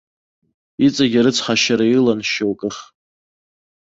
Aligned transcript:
Иҵегь 0.85 1.17
арыцҳашьара 1.19 1.85
илан, 1.95 2.19
шьоукых. 2.31 2.77